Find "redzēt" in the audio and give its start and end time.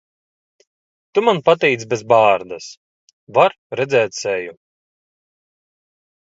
3.83-4.21